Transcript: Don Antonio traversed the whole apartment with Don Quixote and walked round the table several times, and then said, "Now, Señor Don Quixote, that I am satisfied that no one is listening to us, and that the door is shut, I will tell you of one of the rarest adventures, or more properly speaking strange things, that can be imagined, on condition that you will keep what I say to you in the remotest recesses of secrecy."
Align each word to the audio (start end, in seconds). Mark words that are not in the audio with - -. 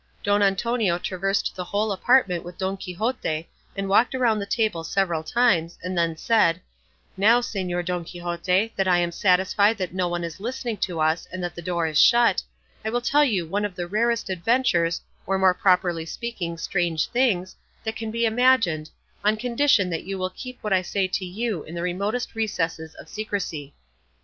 Don 0.23 0.41
Antonio 0.41 0.97
traversed 0.97 1.55
the 1.55 1.65
whole 1.65 1.91
apartment 1.91 2.43
with 2.43 2.57
Don 2.57 2.75
Quixote 2.75 3.47
and 3.75 3.87
walked 3.87 4.15
round 4.15 4.41
the 4.41 4.47
table 4.47 4.83
several 4.83 5.21
times, 5.21 5.77
and 5.83 5.95
then 5.95 6.17
said, 6.17 6.59
"Now, 7.15 7.39
Señor 7.39 7.85
Don 7.85 8.03
Quixote, 8.03 8.73
that 8.75 8.87
I 8.87 8.97
am 8.97 9.11
satisfied 9.11 9.77
that 9.77 9.93
no 9.93 10.07
one 10.07 10.23
is 10.23 10.39
listening 10.39 10.77
to 10.77 10.99
us, 10.99 11.27
and 11.31 11.43
that 11.43 11.53
the 11.53 11.61
door 11.61 11.85
is 11.85 12.01
shut, 12.01 12.41
I 12.83 12.89
will 12.89 12.99
tell 13.01 13.23
you 13.23 13.43
of 13.45 13.51
one 13.51 13.63
of 13.63 13.75
the 13.75 13.85
rarest 13.85 14.31
adventures, 14.31 15.01
or 15.27 15.37
more 15.37 15.53
properly 15.53 16.07
speaking 16.07 16.57
strange 16.57 17.05
things, 17.09 17.55
that 17.83 17.95
can 17.95 18.09
be 18.09 18.25
imagined, 18.25 18.89
on 19.23 19.37
condition 19.37 19.91
that 19.91 20.05
you 20.05 20.17
will 20.17 20.31
keep 20.31 20.57
what 20.61 20.73
I 20.73 20.81
say 20.81 21.07
to 21.09 21.25
you 21.25 21.61
in 21.65 21.75
the 21.75 21.83
remotest 21.83 22.33
recesses 22.33 22.95
of 22.95 23.07
secrecy." 23.07 23.75